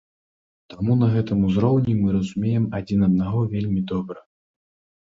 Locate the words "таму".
0.73-0.95